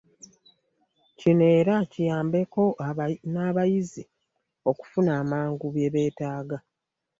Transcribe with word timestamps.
Kino 1.19 1.43
era 1.59 1.75
kiyambeko 1.91 2.63
n'abayizi 3.33 4.03
okufuna 4.71 5.11
amangu 5.21 5.65
bye 5.75 5.89
beetaaga. 5.93 6.57